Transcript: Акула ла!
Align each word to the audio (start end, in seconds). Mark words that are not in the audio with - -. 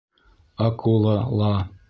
Акула 0.67 1.15
ла! 1.41 1.55